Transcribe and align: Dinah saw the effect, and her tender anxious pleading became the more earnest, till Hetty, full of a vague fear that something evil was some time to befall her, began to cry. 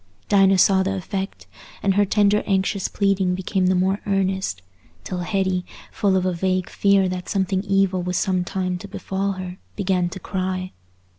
Dinah 0.29 0.57
saw 0.57 0.81
the 0.81 0.95
effect, 0.95 1.45
and 1.83 1.93
her 1.93 2.05
tender 2.05 2.41
anxious 2.47 2.87
pleading 2.87 3.35
became 3.35 3.67
the 3.67 3.75
more 3.75 3.99
earnest, 4.07 4.63
till 5.03 5.19
Hetty, 5.19 5.63
full 5.91 6.17
of 6.17 6.25
a 6.25 6.33
vague 6.33 6.71
fear 6.71 7.07
that 7.07 7.29
something 7.29 7.61
evil 7.63 8.01
was 8.01 8.17
some 8.17 8.43
time 8.43 8.79
to 8.79 8.87
befall 8.87 9.33
her, 9.33 9.59
began 9.75 10.09
to 10.09 10.19
cry. 10.19 10.71